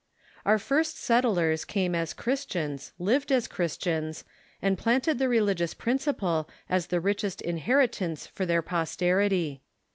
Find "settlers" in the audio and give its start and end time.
0.97-1.63